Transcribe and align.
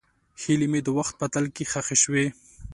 هیلې 0.41 0.67
مې 0.71 0.79
د 0.85 0.89
وخت 0.97 1.13
په 1.19 1.25
تل 1.33 1.45
کې 1.55 1.63
ښخې 1.71 1.97
شوې. 2.03 2.25